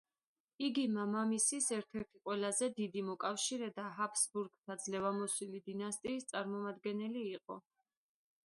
[0.67, 7.61] იგი მამამისის ერთ-ერთი ყველაზე დიდი მოკავშირე და ჰაბსბურგთა ძლევამოსილი დინასტიის წარმომადგენელი იყო.